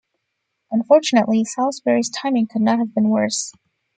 Unfortunately, 0.71 1.45
Salisbury's 1.45 2.09
timing 2.09 2.47
could 2.47 2.63
not 2.63 2.79
have 2.79 2.91
been 2.95 3.09
worse. 3.09 3.53